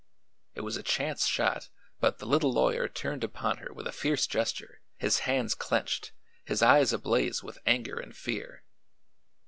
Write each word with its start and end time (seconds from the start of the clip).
It 0.55 0.61
was 0.61 0.77
a 0.77 0.81
chance 0.81 1.27
shot 1.27 1.69
but 1.99 2.17
the 2.17 2.25
little 2.25 2.51
lawyer 2.51 2.87
turned 2.89 3.23
upon 3.23 3.57
her 3.57 3.71
with 3.71 3.85
a 3.85 3.91
fierce 3.91 4.25
gesture, 4.25 4.81
his 4.97 5.19
hands 5.29 5.53
clenched, 5.53 6.11
his 6.43 6.63
eyes 6.63 6.91
ablaze 6.91 7.43
with 7.43 7.59
anger 7.67 7.99
and 7.99 8.15
fear. 8.17 8.63